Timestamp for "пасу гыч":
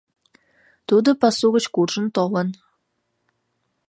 1.21-1.65